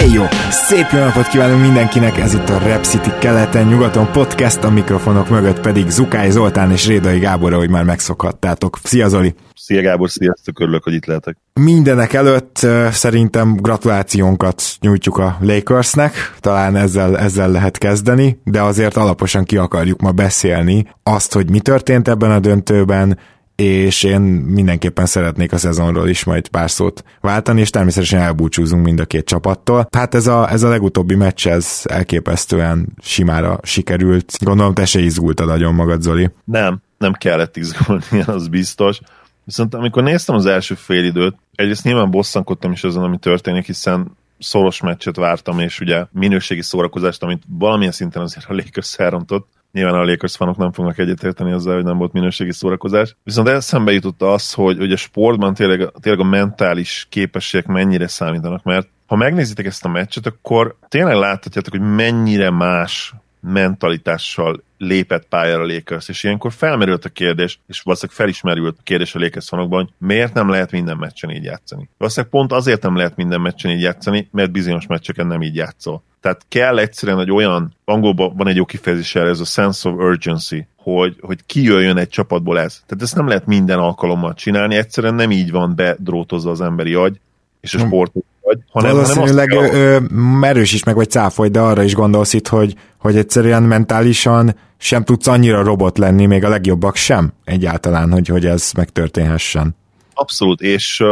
[0.00, 0.24] Éj jó!
[0.50, 5.60] Szép jó napot kívánunk mindenkinek, ez itt a Rep City keleten-nyugaton podcast, a mikrofonok mögött
[5.60, 8.78] pedig Zukály Zoltán és Rédai Gábor, ahogy már megszokhattátok.
[8.82, 9.34] Szia Zoli!
[9.54, 11.36] Szia Gábor, sziasztok, örülök, hogy itt lehetek.
[11.60, 19.44] Mindenek előtt szerintem gratulációnkat nyújtjuk a Lakersnek, talán ezzel, ezzel lehet kezdeni, de azért alaposan
[19.44, 23.18] ki akarjuk ma beszélni azt, hogy mi történt ebben a döntőben,
[23.56, 29.00] és én mindenképpen szeretnék a szezonról is majd pár szót váltani, és természetesen elbúcsúzunk mind
[29.00, 29.86] a két csapattól.
[29.90, 34.38] Hát ez a, ez a legutóbbi meccs, ez elképesztően simára sikerült.
[34.44, 36.30] Gondolom, te se izgultad nagyon magad, Zoli.
[36.44, 39.00] Nem, nem kellett izgulni, az biztos.
[39.44, 44.16] Viszont amikor néztem az első fél időt, egyrészt nyilván bosszankodtam is azon, ami történik, hiszen
[44.38, 49.94] szoros meccset vártam, és ugye minőségi szórakozást, amit valamilyen szinten azért a Lakers elrontott, Nyilván
[49.94, 53.16] a Lakers fanok nem fognak egyetérteni azzal, hogy nem volt minőségi szórakozás.
[53.22, 58.62] Viszont eszembe jutott az, hogy, hogy a sportban tényleg, tényleg a mentális képességek mennyire számítanak,
[58.62, 65.66] mert ha megnézitek ezt a meccset, akkor tényleg láthatjátok, hogy mennyire más mentalitással lépett pályára
[65.66, 70.08] Lakers, és ilyenkor felmerült a kérdés, és valószínűleg felismerült a kérdés a Lakers fanokban, hogy
[70.08, 71.88] miért nem lehet minden meccsen így játszani.
[71.98, 76.02] Valószínűleg pont azért nem lehet minden meccsen így játszani, mert bizonyos meccseken nem így játszol.
[76.20, 79.94] Tehát kell egyszerűen egy olyan, angolban van egy jó kifejezés erre, ez a sense of
[79.94, 82.82] urgency, hogy, hogy kijöjjön egy csapatból ez.
[82.86, 87.20] Tehát ezt nem lehet minden alkalommal csinálni, egyszerűen nem így van bedrótozva az emberi agy,
[87.60, 88.12] és a sport
[88.42, 92.32] vagy, hanem, Valószínűleg hanem azt kell, merős is meg vagy cáfoly, de arra is gondolsz
[92.32, 98.12] itt, hogy, hogy egyszerűen mentálisan sem tudsz annyira robot lenni, még a legjobbak sem egyáltalán,
[98.12, 99.76] hogy, hogy ez megtörténhessen.
[100.14, 101.02] Abszolút, és,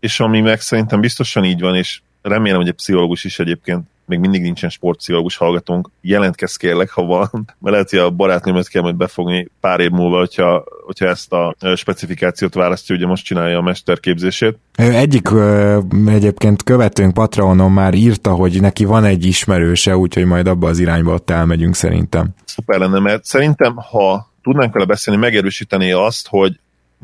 [0.00, 4.18] és ami meg szerintem biztosan így van, és remélem, hogy egy pszichológus is egyébként még
[4.18, 7.28] mindig nincsen sportpszichológus hallgatónk, jelentkezz kérlek, ha van,
[7.60, 11.54] mert lehet, hogy a barátnőmet kell majd befogni pár év múlva, hogyha, hogyha ezt a
[11.74, 14.58] specifikációt választja, ugye most csinálja a mesterképzését.
[14.74, 15.28] Egyik
[16.06, 21.14] egyébként követőnk Patreonon már írta, hogy neki van egy ismerőse, úgyhogy majd abba az irányba
[21.14, 22.28] ott elmegyünk szerintem.
[22.44, 26.58] Szuper lenne, mert szerintem, ha tudnánk vele beszélni, megerősíteni azt, hogy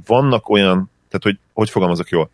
[0.06, 2.30] vannak olyan, tehát hogy hogy fogalmazok jól,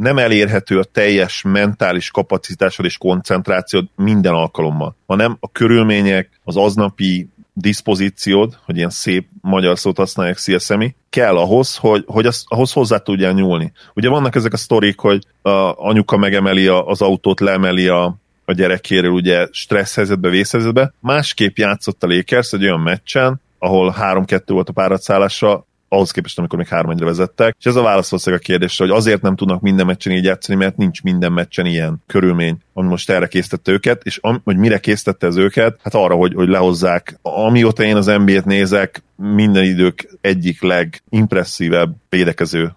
[0.00, 7.28] nem elérhető a teljes mentális kapacitásod és koncentrációd minden alkalommal, hanem a körülmények, az aznapi
[7.52, 12.98] diszpozíciód, hogy ilyen szép magyar szót használják CSMI, kell ahhoz, hogy, hogy az, ahhoz hozzá
[12.98, 13.72] tudjál nyúlni.
[13.94, 19.10] Ugye vannak ezek a sztorik, hogy a anyuka megemeli az autót, leemeli a, a gyerekéről
[19.10, 20.92] ugye stressz helyzetbe, vészhelyzetbe.
[21.00, 26.58] Másképp játszott a Lakers egy olyan meccsen, ahol 3-2 volt a páratszállásra, ahhoz képest, amikor
[26.58, 27.56] még három vezettek.
[27.58, 30.76] És ez a válasz a kérdésre, hogy azért nem tudnak minden meccsen így játszani, mert
[30.76, 35.26] nincs minden meccsen ilyen körülmény, ami most erre készítette őket, és am, hogy mire készítette
[35.26, 37.18] az őket, hát arra, hogy, hogy lehozzák.
[37.22, 42.74] Amióta én az NBA-t nézek, minden idők egyik legimpresszívebb védekező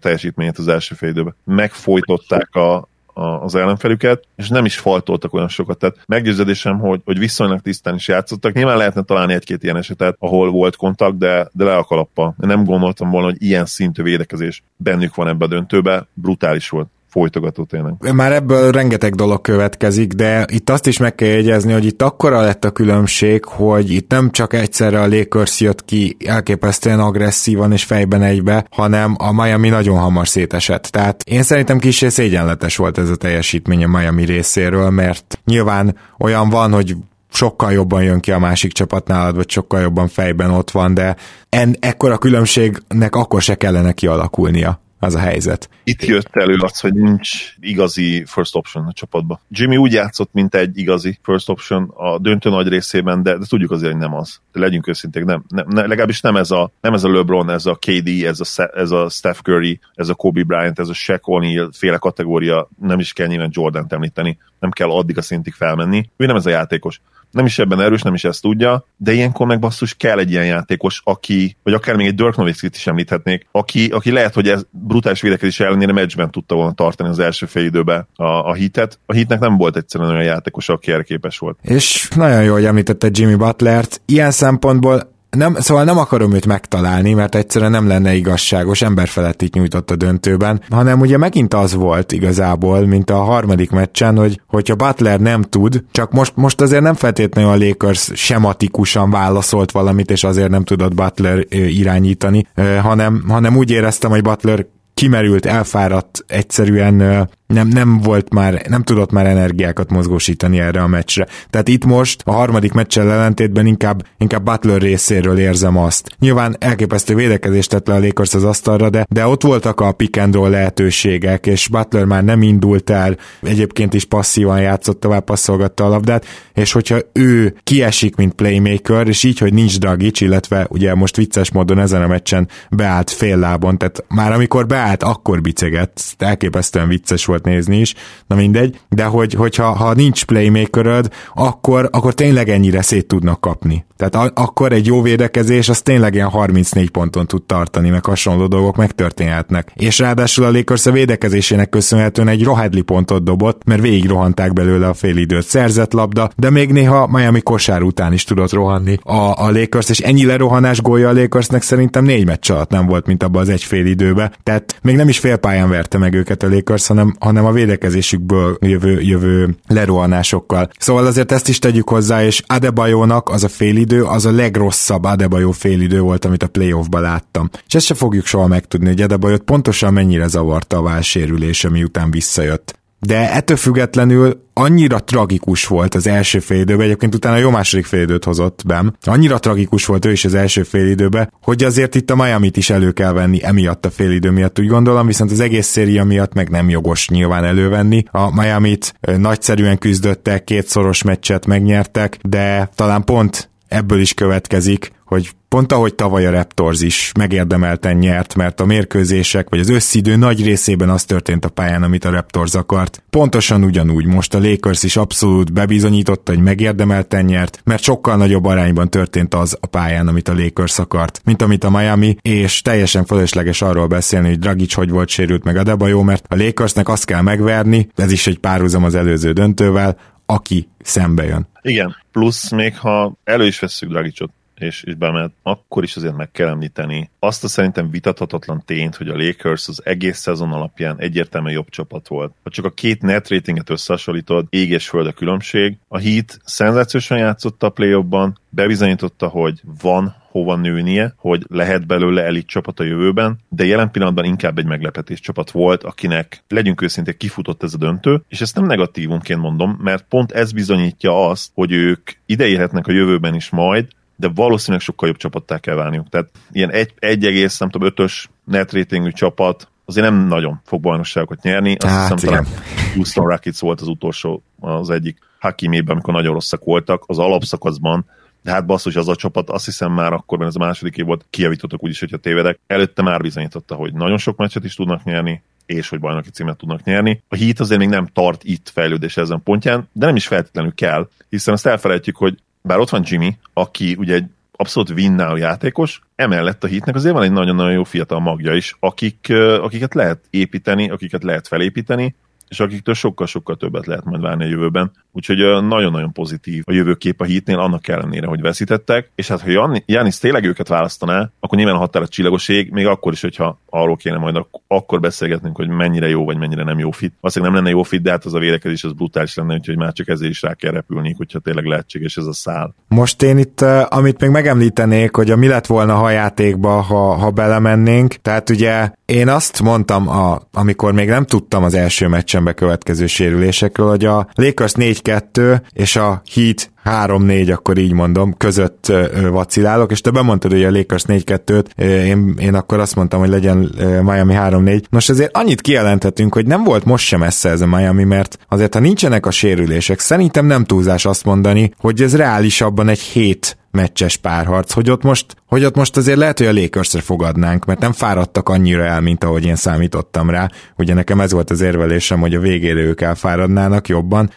[0.00, 1.34] teljesítményét az első fél időben.
[1.44, 5.78] Megfojtották a, az ellenfelüket, és nem is faltoltak olyan sokat.
[5.78, 8.52] Tehát meggyőződésem, hogy, hogy viszonylag tisztán is játszottak.
[8.52, 12.34] Nyilván lehetne találni egy-két ilyen esetet, ahol volt kontakt, de, de le a kalappa.
[12.36, 16.06] Nem gondoltam volna, hogy ilyen szintű védekezés bennük van ebbe a döntőbe.
[16.14, 17.94] Brutális volt folytogató tényleg.
[18.14, 22.40] Már ebből rengeteg dolog következik, de itt azt is meg kell jegyezni, hogy itt akkora
[22.40, 27.84] lett a különbség, hogy itt nem csak egyszerre a Lakers jött ki elképesztően agresszívan és
[27.84, 30.82] fejben egybe, hanem a Miami nagyon hamar szétesett.
[30.82, 36.48] Tehát én szerintem kis szégyenletes volt ez a teljesítmény a Miami részéről, mert nyilván olyan
[36.48, 36.96] van, hogy
[37.32, 41.16] sokkal jobban jön ki a másik csapat nálad, vagy sokkal jobban fejben ott van, de
[41.48, 45.68] en, ekkora különbségnek akkor se kellene kialakulnia az a helyzet.
[45.84, 49.40] Itt jött elő az, hogy nincs igazi first option a csapatban.
[49.48, 53.70] Jimmy úgy játszott, mint egy igazi first option a döntő nagy részében, de, de tudjuk
[53.70, 54.40] azért, hogy nem az.
[54.52, 57.66] De legyünk őszinték, nem, nem, ne, legalábbis nem ez, a, nem ez a LeBron, ez
[57.66, 61.20] a KD, ez a, ez a Steph Curry, ez a Kobe Bryant, ez a Shaq
[61.24, 66.10] O'Neal féle kategória, nem is kell nyilván Jordan-t említeni, nem kell addig a szintig felmenni.
[66.16, 67.00] Ő nem ez a játékos
[67.30, 70.46] nem is ebben erős, nem is ezt tudja, de ilyenkor meg basszus kell egy ilyen
[70.46, 74.66] játékos, aki, vagy akár még egy Dirk Nowitzki-t is említhetnék, aki, aki lehet, hogy ez
[74.70, 78.98] brutális védekezés ellenére meccsben tudta volna tartani az első fél időben a, a hitet.
[79.06, 81.58] A hitnek nem volt egyszerűen olyan játékos, aki erre képes volt.
[81.62, 84.00] És nagyon jó, hogy említette Jimmy Butlert.
[84.06, 89.54] Ilyen szempontból nem, szóval nem akarom őt megtalálni, mert egyszerűen nem lenne igazságos, emberfelett itt
[89.54, 94.74] nyújtott a döntőben, hanem ugye megint az volt igazából, mint a harmadik meccsen, hogy hogyha
[94.74, 100.24] Butler nem tud, csak most, most azért nem feltétlenül a Lakers sematikusan válaszolt valamit, és
[100.24, 102.46] azért nem tudott Butler irányítani,
[102.82, 109.10] hanem, hanem úgy éreztem, hogy Butler kimerült, elfáradt, egyszerűen nem, nem volt már, nem tudott
[109.10, 111.26] már energiákat mozgósítani erre a meccsre.
[111.50, 116.16] Tehát itt most a harmadik meccsel ellentétben inkább, inkább Butler részéről érzem azt.
[116.18, 120.16] Nyilván elképesztő védekezést tett le a Lakers az asztalra, de, de ott voltak a pick
[120.16, 125.84] and roll lehetőségek, és Butler már nem indult el, egyébként is passzívan játszott, tovább passzolgatta
[125.84, 130.94] a labdát, és hogyha ő kiesik, mint playmaker, és így, hogy nincs Dragic, illetve ugye
[130.94, 136.00] most vicces módon ezen a meccsen beállt fél lábon, tehát már amikor beállt, akkor bicegett,
[136.18, 137.94] elképesztően vicces volt volt nézni is,
[138.26, 143.85] na mindegy, de hogy, hogyha ha nincs playmakeröd, akkor, akkor tényleg ennyire szét tudnak kapni.
[143.96, 148.46] Tehát a, akkor egy jó védekezés az tényleg ilyen 34 ponton tud tartani, meg hasonló
[148.46, 149.72] dolgok megtörténhetnek.
[149.74, 154.88] És ráadásul a Lakers a védekezésének köszönhetően egy rohadli pontot dobott, mert végig rohanták belőle
[154.88, 155.46] a fél időt.
[155.46, 159.98] Szerzett labda, de még néha Miami kosár után is tudott rohanni a, a Lakers, és
[159.98, 163.62] ennyi lerohanás gólja a Lakersnek szerintem négy meccs alatt nem volt, mint abban az egy
[163.62, 164.32] fél időbe.
[164.42, 169.00] Tehát még nem is félpályán verte meg őket a Lakers, hanem, hanem a védekezésükből jövő,
[169.00, 170.68] jövő lerohanásokkal.
[170.78, 175.04] Szóval azért ezt is tegyük hozzá, és Adebayónak az a fél idő, az a legrosszabb
[175.04, 177.50] Adebayó idő volt, amit a playoffban láttam.
[177.66, 182.74] És ezt se fogjuk soha megtudni, hogy Adebayót pontosan mennyire zavarta a válsérülése, miután visszajött
[183.00, 188.62] de ettől függetlenül annyira tragikus volt az első félidőben, egyébként utána jó második félidőt hozott
[188.66, 192.70] be, annyira tragikus volt ő is az első félidőben, hogy azért itt a miami is
[192.70, 196.50] elő kell venni emiatt a félidő miatt, úgy gondolom, viszont az egész széria miatt meg
[196.50, 198.04] nem jogos nyilván elővenni.
[198.10, 205.30] A Miami-t nagyszerűen küzdöttek, két szoros meccset megnyertek, de talán pont ebből is következik, hogy
[205.48, 210.44] pont ahogy tavaly a Raptors is megérdemelten nyert, mert a mérkőzések vagy az összidő nagy
[210.44, 213.02] részében az történt a pályán, amit a Raptors akart.
[213.10, 218.90] Pontosan ugyanúgy most a Lakers is abszolút bebizonyította, hogy megérdemelten nyert, mert sokkal nagyobb arányban
[218.90, 223.62] történt az a pályán, amit a Lakers akart, mint amit a Miami, és teljesen fölösleges
[223.62, 227.20] arról beszélni, hogy Dragic hogy volt sérült meg a Debajo, mert a Lakersnek azt kell
[227.20, 229.96] megverni, ez is egy párhuzam az előző döntővel,
[230.26, 231.46] aki szembe jön.
[231.62, 236.30] Igen, plusz még ha elő is vesszük Dragicot, és, és bemehet, akkor is azért meg
[236.30, 241.54] kell említeni azt a szerintem vitathatatlan tényt, hogy a Lakers az egész szezon alapján egyértelműen
[241.54, 242.34] jobb csapat volt.
[242.42, 245.76] Ha csak a két net ratinget összehasonlítod, ég föld a különbség.
[245.88, 248.02] A Heat szenzációsan játszott a play
[248.48, 254.24] bebizonyította, hogy van hova nőnie, hogy lehet belőle elit csapat a jövőben, de jelen pillanatban
[254.24, 258.66] inkább egy meglepetés csapat volt, akinek, legyünk őszintén, kifutott ez a döntő, és ezt nem
[258.66, 263.86] negatívunként mondom, mert pont ez bizonyítja azt, hogy ők ideérhetnek a jövőben is majd,
[264.16, 266.08] de valószínűleg sokkal jobb csapattá kell válniuk.
[266.08, 270.80] Tehát ilyen egy, egy egész, nem tudom, ötös net ratingű csapat azért nem nagyon fog
[270.80, 271.76] bajnokságokat nyerni.
[271.78, 272.44] Azt hát, hiszem, igen.
[272.44, 272.60] talán
[272.94, 278.04] Houston Rockets volt az utolsó, az egyik Hakimében, amikor nagyon rosszak voltak, az alapszakaszban,
[278.46, 281.26] de hát basszus, az a csapat, azt hiszem már akkor, ez a második év volt,
[281.30, 282.58] kijavítottak úgyis, hogyha tévedek.
[282.66, 286.84] Előtte már bizonyította, hogy nagyon sok meccset is tudnak nyerni, és hogy bajnoki címet tudnak
[286.84, 287.22] nyerni.
[287.28, 291.08] A Heat azért még nem tart itt fejlődés ezen pontján, de nem is feltétlenül kell,
[291.28, 294.26] hiszen azt elfelejtjük, hogy bár ott van Jimmy, aki ugye egy
[294.56, 299.28] abszolút win játékos, emellett a hitnek azért van egy nagyon-nagyon jó fiatal magja is, akik,
[299.60, 302.14] akiket lehet építeni, akiket lehet felépíteni,
[302.48, 304.90] és akiktől sokkal-sokkal többet lehet majd várni a jövőben.
[305.12, 310.18] Úgyhogy nagyon-nagyon pozitív a jövőkép a hitnél, annak ellenére, hogy veszítettek, és hát ha Janis
[310.18, 314.36] tényleg őket választaná, akkor nyilván a határa csillagoség, még akkor is, hogyha arról kéne majd
[314.36, 317.14] ak- akkor beszélgetnünk, hogy mennyire jó vagy mennyire nem jó fit.
[317.20, 319.92] Azt nem lenne jó fit, de hát az a védekezés az brutális lenne, úgyhogy már
[319.92, 322.74] csak ezért is rá kell repülni, hogyha tényleg lehetséges ez a szál.
[322.88, 327.30] Most én itt, amit még megemlítenék, hogy a mi lett volna a játékba, ha, ha
[327.30, 333.06] belemennénk, tehát ugye én azt mondtam, a, amikor még nem tudtam az első meccsen bekövetkező
[333.06, 338.92] sérülésekről, hogy a Lakers 4-2 és a Heat 3-4, akkor így mondom, között
[339.30, 343.56] vacilálok, és te bemondtad, hogy a Lakers 4-2-t, én, én akkor azt mondtam, hogy legyen
[344.02, 344.82] Miami 3-4.
[344.90, 348.74] Nos, azért annyit kijelenthetünk, hogy nem volt most sem messze ez a Miami, mert azért
[348.74, 354.16] ha nincsenek a sérülések, szerintem nem túlzás azt mondani, hogy ez reálisabban egy hét meccses
[354.16, 357.92] párharc, hogy ott most, hogy ott most azért lehet, hogy a lakers fogadnánk, mert nem
[357.92, 360.50] fáradtak annyira el, mint ahogy én számítottam rá.
[360.76, 364.30] Ugye nekem ez volt az érvelésem, hogy a végére ők elfáradnának jobban.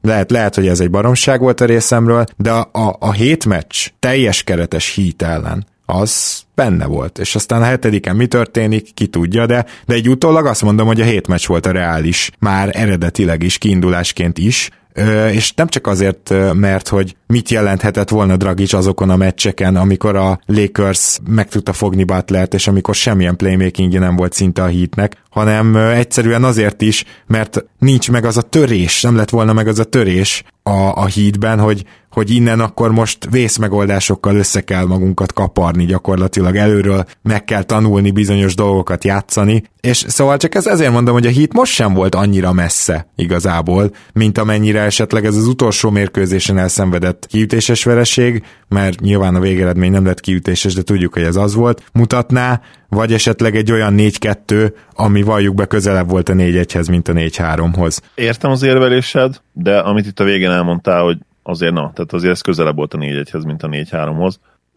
[0.00, 3.86] Lehet, lehet, hogy ez egy baromság volt a részemről, de a, a, a hét meccs
[3.98, 7.18] teljes keretes hít ellen, az benne volt.
[7.18, 11.00] És aztán a hetediken mi történik, ki tudja, de, de egy utólag azt mondom, hogy
[11.00, 14.70] a hét meccs volt a reális, már eredetileg is, kiindulásként is,
[15.32, 20.40] és nem csak azért, mert hogy mit jelenthetett volna Dragic azokon a meccseken, amikor a
[20.46, 25.76] Lakers meg tudta fogni Butlert, és amikor semmilyen playmakingje nem volt szinte a hitnek, hanem
[25.76, 29.84] egyszerűen azért is, mert nincs meg az a törés, nem lett volna meg az a
[29.84, 36.56] törés a, a hídben, hogy, hogy innen akkor most vészmegoldásokkal össze kell magunkat kaparni gyakorlatilag
[36.56, 41.30] előről, meg kell tanulni bizonyos dolgokat játszani, és szóval csak ez ezért mondom, hogy a
[41.30, 47.26] hit most sem volt annyira messze igazából, mint amennyire esetleg ez az utolsó mérkőzésen elszenvedett
[47.26, 51.82] kiütéses vereség, mert nyilván a végeredmény nem lett kiütéses, de tudjuk, hogy ez az volt,
[51.92, 57.12] mutatná, vagy esetleg egy olyan 4-2, ami valljuk be közelebb volt a 4-1-hez, mint a
[57.12, 58.00] 4-3-hoz.
[58.14, 62.40] Értem az érvelésed, de amit itt a végén elmondtál, hogy azért na, tehát azért ez
[62.40, 64.34] közelebb volt a 4-1-hez, mint a 4-3-hoz.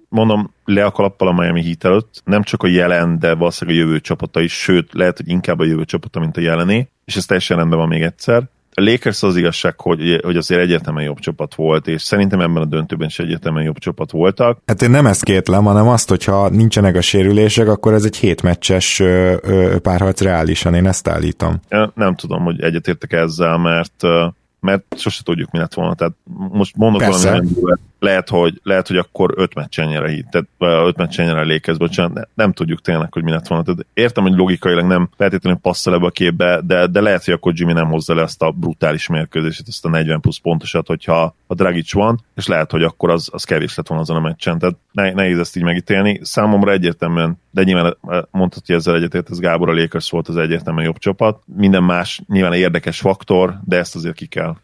[0.09, 3.85] Mondom, le a kalappal a Miami Heat előtt, nem csak a jelen, de valószínűleg a
[3.85, 7.25] jövő csapata is, sőt, lehet, hogy inkább a jövő csapata, mint a jelené, és ez
[7.25, 8.43] teljesen rendben van még egyszer.
[8.77, 12.65] A Lakers az igazság, hogy, hogy azért egyértelműen jobb csapat volt, és szerintem ebben a
[12.65, 14.59] döntőben is egyértelműen jobb csapat voltak.
[14.65, 19.01] Hát én nem ezt kétlem, hanem azt, hogyha nincsenek a sérülések, akkor ez egy hétmeccses
[19.81, 21.59] párharc reálisan, én ezt állítom.
[21.93, 24.03] Nem tudom, hogy egyetértek ezzel, mert
[24.65, 25.93] mert sose tudjuk, mi lett volna.
[25.93, 26.13] Tehát
[26.51, 27.29] most mondok Persze.
[27.29, 27.47] valami
[28.05, 30.47] lehet, hogy, lehet, hogy akkor öt meccsen nyer a hit, tehát
[30.85, 33.63] öt meccsen nyer a lékez, bocsánat, ne, nem tudjuk tényleg, hogy mi lett volna.
[33.63, 37.53] Tehát értem, hogy logikailag nem feltétlenül passzol ebbe a képbe, de, de lehet, hogy akkor
[37.55, 41.53] Jimmy nem hozza le ezt a brutális mérkőzést, ezt a 40 plusz pontosat, hogyha a
[41.53, 44.59] Dragic van, és lehet, hogy akkor az, az kevés lett volna azon a meccsen.
[44.59, 46.19] Tehát ne, nehéz ezt így megítélni.
[46.23, 47.97] Számomra egyértelműen, de nyilván
[48.31, 51.41] mondhatja, hogy ezzel egyetért, ez Gábor a Lakers volt az egyértelműen jobb csapat.
[51.45, 54.54] Minden más nyilván érdekes faktor, de ezt azért ki kell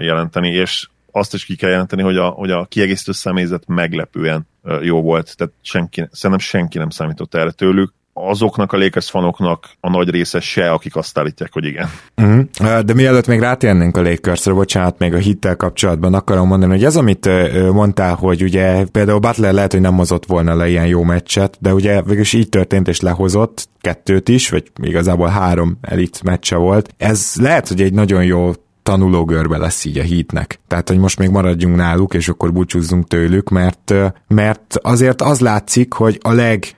[0.00, 4.46] jelenteni, és azt is ki kell jelenteni, hogy a, hogy a kiegészítő személyzet meglepően
[4.80, 9.90] jó volt, tehát senki, szerintem senki nem számított erre tőlük azoknak a Lakers fanoknak a
[9.90, 11.88] nagy része se, akik azt állítják, hogy igen.
[12.16, 12.80] Uh-huh.
[12.80, 16.96] De mielőtt még rátérnénk a Lakersre, bocsánat, még a hittel kapcsolatban akarom mondani, hogy ez,
[16.96, 17.28] amit
[17.72, 21.74] mondtál, hogy ugye például Butler lehet, hogy nem hozott volna le ilyen jó meccset, de
[21.74, 26.94] ugye végülis így történt, és lehozott kettőt is, vagy igazából három elit meccse volt.
[26.96, 28.52] Ez lehet, hogy egy nagyon jó
[28.84, 30.60] tanulógörbe lesz így a hitnek.
[30.68, 33.94] Tehát, hogy most még maradjunk náluk, és akkor búcsúzzunk tőlük, mert,
[34.28, 36.32] mert azért az látszik, hogy a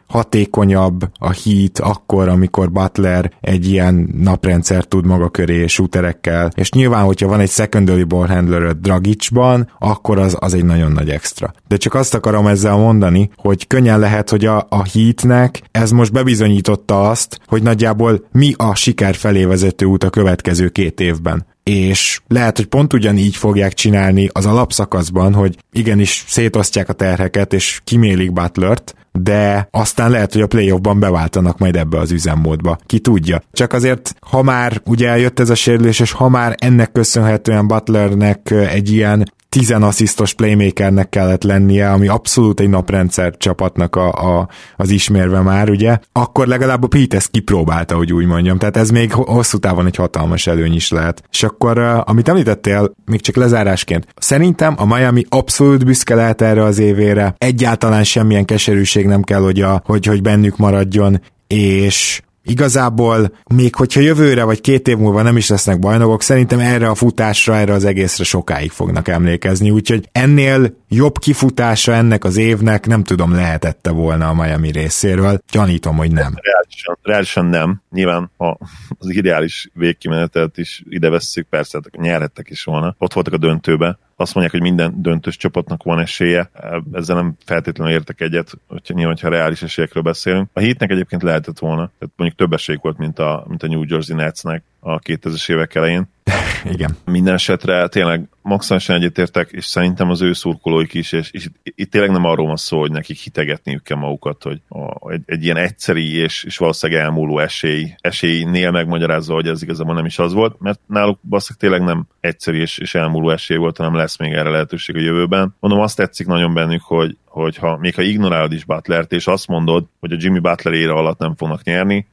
[0.06, 7.04] leghatékonyabb a hit akkor, amikor Butler egy ilyen naprendszer tud maga köré shooterekkel, és nyilván,
[7.04, 11.52] hogyha van egy secondary ball handler a Dragicsban, akkor az, az egy nagyon nagy extra.
[11.68, 16.12] De csak azt akarom ezzel mondani, hogy könnyen lehet, hogy a, a hitnek ez most
[16.12, 22.20] bebizonyította azt, hogy nagyjából mi a siker felé vezető út a következő két évben és
[22.28, 28.32] lehet, hogy pont ugyanígy fogják csinálni az alapszakaszban, hogy igenis szétosztják a terheket, és kimélik
[28.32, 32.78] Butlert, de aztán lehet, hogy a playoffban beváltanak majd ebbe az üzemmódba.
[32.86, 33.42] Ki tudja.
[33.52, 38.50] Csak azért, ha már ugye eljött ez a sérülés, és ha már ennek köszönhetően Butlernek
[38.50, 44.90] egy ilyen 10 asszisztos playmakernek kellett lennie, ami abszolút egy naprendszer csapatnak a, a, az
[44.90, 48.58] ismérve már, ugye, akkor legalább a Pete ezt kipróbálta, hogy úgy mondjam.
[48.58, 51.22] Tehát ez még hosszú távon egy hatalmas előny is lehet.
[51.30, 56.78] És akkor, amit említettél, még csak lezárásként, szerintem a Miami abszolút büszke lehet erre az
[56.78, 63.74] évére, egyáltalán semmilyen keserűség nem kell, hogy, a, hogy, hogy bennük maradjon, és igazából még
[63.74, 67.72] hogyha jövőre vagy két év múlva nem is lesznek bajnokok, szerintem erre a futásra, erre
[67.72, 73.90] az egészre sokáig fognak emlékezni, úgyhogy ennél jobb kifutása ennek az évnek nem tudom lehetette
[73.90, 75.38] volna a Miami részéről.
[75.52, 76.34] Gyanítom, hogy nem.
[76.40, 77.82] Reálisan, reálisan nem.
[77.90, 78.58] Nyilván ha
[78.98, 82.94] az ideális végkimenetet is ide vesszük, persze nyerhettek is volna.
[82.98, 86.50] Ott voltak a döntőbe, azt mondják, hogy minden döntős csapatnak van esélye,
[86.92, 90.48] ezzel nem feltétlenül értek egyet, hogyha nyilván, ha reális esélyekről beszélünk.
[90.52, 93.82] A hétnek egyébként lehetett volna, tehát mondjuk több esély volt, mint a, mint a New
[93.86, 96.08] Jersey Netsnek a 2000-es évek elején.
[96.70, 96.96] Igen.
[97.04, 101.90] Minden esetre tényleg maximálisan egyetértek, és szerintem az ő szurkolóik is, és, és itt, itt
[101.90, 105.56] tényleg nem arról van szó, hogy nekik hitegetniük kell magukat, hogy a, egy, egy ilyen
[105.56, 110.60] egyszeri és, és valószínűleg elmúló esély, esélynél megmagyarázza, hogy ez igazából nem is az volt,
[110.60, 114.50] mert náluk basszak tényleg nem egyszerű és, és elmúló esély volt, hanem lesz még erre
[114.50, 115.54] lehetőség a jövőben.
[115.60, 119.46] Mondom, azt tetszik nagyon bennük, hogy, hogy ha, még ha ignorálod is Butlert, és azt
[119.46, 122.06] mondod, hogy a Jimmy Butler ére alatt nem fognak nyerni,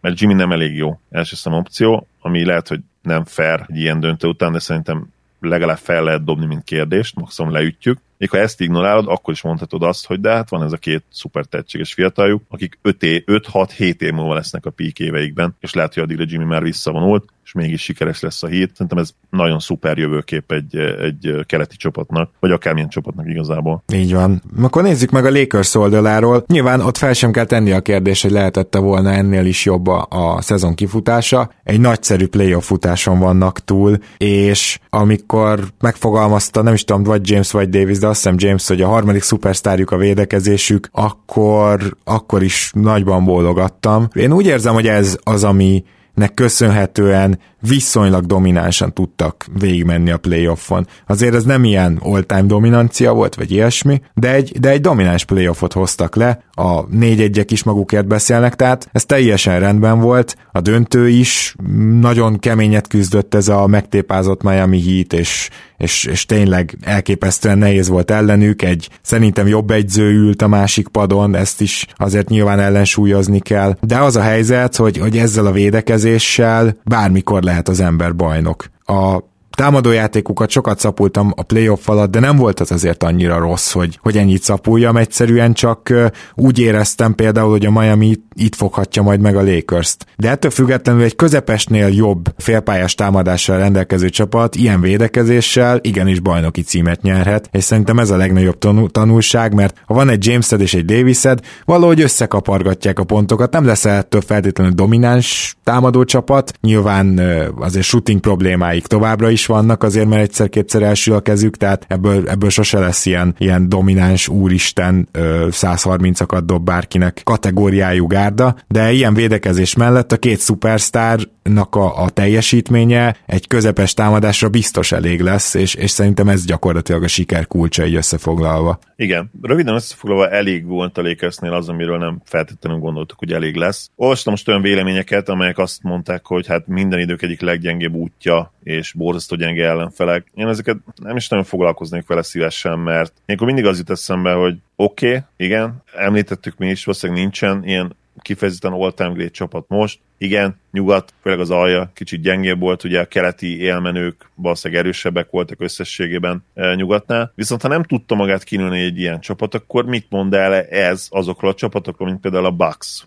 [0.00, 4.00] mert Jimmy nem elég jó első szem opció, ami lehet, hogy nem fair egy ilyen
[4.00, 5.06] döntő után, de szerintem
[5.40, 7.98] legalább fel lehet dobni, mint kérdést, maximum leütjük.
[8.18, 11.04] Még ha ezt ignorálod, akkor is mondhatod azt, hogy de hát van ez a két
[11.10, 16.24] szuper tehetséges fiataljuk, akik 5-6-7 év múlva lesznek a peak éveikben, és lehet, hogy addigra
[16.28, 18.70] Jimmy már visszavonult, és mégis sikeres lesz a hét.
[18.72, 23.82] Szerintem ez nagyon szuper jövőkép egy, egy keleti csapatnak, vagy akármilyen csapatnak igazából.
[23.92, 24.42] Így van.
[24.62, 26.44] Akkor nézzük meg a Lakers oldaláról.
[26.46, 30.06] Nyilván ott fel sem kell tenni a kérdés, hogy lehetette volna ennél is jobb a,
[30.10, 31.50] a szezon kifutása.
[31.64, 37.68] Egy nagyszerű playoff futáson vannak túl, és amikor megfogalmazta, nem is tudom, vagy James vagy
[37.68, 43.24] Davis, de azt hiszem James, hogy a harmadik szupersztárjuk a védekezésük, akkor, akkor is nagyban
[43.24, 44.08] bólogattam.
[44.14, 45.84] Én úgy érzem, hogy ez az, ami
[46.18, 50.86] nek köszönhetően viszonylag dominánsan tudtak végigmenni a playoffon.
[51.06, 55.72] Azért ez nem ilyen all-time dominancia volt, vagy ilyesmi, de egy, de egy domináns playoffot
[55.72, 61.08] hoztak le, a négy egyek is magukért beszélnek, tehát ez teljesen rendben volt, a döntő
[61.08, 61.54] is
[62.00, 68.10] nagyon keményet küzdött ez a megtépázott Miami Heat, és, és, és tényleg elképesztően nehéz volt
[68.10, 73.76] ellenük, egy szerintem jobb egyző ült a másik padon, ezt is azért nyilván ellensúlyozni kell,
[73.80, 78.64] de az a helyzet, hogy, hogy ezzel a védekezéssel bármikor lehet az ember bajnok.
[78.84, 79.22] A
[79.58, 84.16] támadójátékukat sokat szapultam a playoff alatt, de nem volt az azért annyira rossz, hogy, hogy
[84.16, 85.92] ennyit szapuljam, egyszerűen csak
[86.34, 90.06] úgy éreztem például, hogy a Miami itt foghatja majd meg a Lakers-t.
[90.16, 97.02] De ettől függetlenül egy közepesnél jobb félpályás támadással rendelkező csapat ilyen védekezéssel igenis bajnoki címet
[97.02, 98.58] nyerhet, és szerintem ez a legnagyobb
[98.90, 103.84] tanulság, mert ha van egy Jamesed és egy Davised, valahogy összekapargatják a pontokat, nem lesz
[103.84, 107.20] ettől feltétlenül domináns támadó csapat, nyilván
[107.58, 112.50] azért shooting problémáik továbbra is vannak, azért mert egyszer-kétszer elsül a kezük, tehát ebből, ebből
[112.50, 120.12] sose lesz ilyen, ilyen domináns úristen 130-akat dob bárkinek kategóriájú gárda, de ilyen védekezés mellett
[120.12, 126.28] a két szupersztárnak a, a teljesítménye egy közepes támadásra biztos elég lesz, és, és szerintem
[126.28, 128.78] ez gyakorlatilag a siker kulcsa így összefoglalva.
[128.96, 133.90] Igen, röviden összefoglalva elég volt a Lakersnél az, amiről nem feltétlenül gondoltuk, hogy elég lesz.
[133.96, 138.92] Olvastam most olyan véleményeket, amelyek azt mondták, hogy hát minden idők egyik leggyengébb útja és
[138.92, 140.26] borzasztó gyenge ellenfelek.
[140.34, 144.56] Én ezeket nem is nagyon foglalkoznék vele szívesen, mert akkor mindig az jut eszembe, hogy
[144.76, 149.98] oké, okay, igen, említettük mi is, valószínűleg nincsen ilyen kifejezetten all-time great csapat most.
[150.18, 155.60] Igen, nyugat, főleg az alja kicsit gyengébb volt, ugye a keleti élmenők valószínűleg erősebbek voltak
[155.60, 157.32] összességében e, nyugatnál.
[157.34, 161.50] Viszont ha nem tudta magát kinőni egy ilyen csapat, akkor mit mond el ez azokról
[161.50, 163.06] a csapatokról, mint például a Bucks,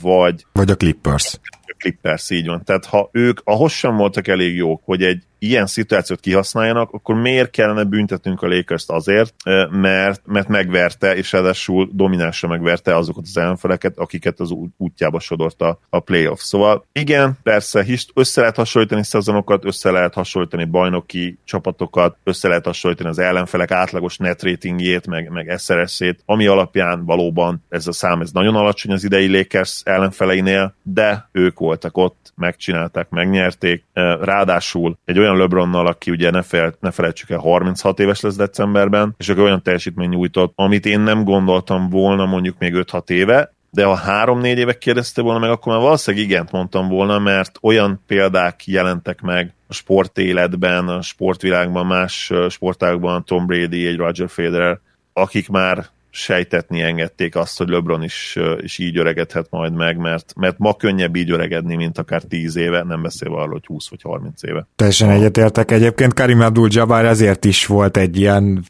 [0.00, 0.46] vagy...
[0.52, 1.38] Vagy a Clippers.
[1.66, 2.64] A Clippers, így van.
[2.64, 7.50] Tehát ha ők ahhoz sem voltak elég jók, hogy egy ilyen szituációt kihasználjanak, akkor miért
[7.50, 9.34] kellene büntetnünk a lakers azért,
[9.70, 16.00] mert, mert megverte, és ráadásul dominánsra megverte azokat az ellenfeleket, akiket az útjába sodorta a
[16.00, 16.40] playoff.
[16.40, 23.08] Szóval igen, persze, össze lehet hasonlítani szezonokat, össze lehet hasonlítani bajnoki csapatokat, össze lehet hasonlítani
[23.08, 28.30] az ellenfelek átlagos net ratingjét, meg, meg SRS-ét, ami alapján valóban ez a szám ez
[28.30, 33.84] nagyon alacsony az idei Lakers ellenfeleinél, de ők voltak ott, megcsinálták, megnyerték,
[34.20, 39.14] ráadásul egy olyan LeBronnal, aki ugye ne, fel, ne felejtsük el, 36 éves lesz decemberben,
[39.18, 43.84] és akkor olyan teljesítmény nyújtott, amit én nem gondoltam volna mondjuk még 5-6 éve, de
[43.84, 48.66] ha három-négy évek kérdezte volna meg, akkor már valószínűleg igent mondtam volna, mert olyan példák
[48.66, 54.80] jelentek meg a sportéletben, a sportvilágban, más sportágban, Tom Brady, egy Roger Federer,
[55.12, 60.58] akik már sejtetni engedték azt, hogy LeBron is, is így öregedhet majd meg, mert, mert
[60.58, 64.42] ma könnyebb így öregedni, mint akár 10 éve, nem beszélve arról, hogy 20 vagy 30
[64.42, 64.66] éve.
[64.76, 65.70] Teljesen egyetértek.
[65.70, 68.64] Egyébként Karim Abdul-Jabbar ezért is volt egy ilyen